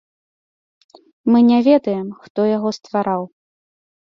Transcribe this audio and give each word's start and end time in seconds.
Мы 1.31 1.37
не 1.49 1.59
ведаем, 1.67 2.07
хто 2.25 2.41
яго 2.57 2.69
ствараў. 2.79 3.23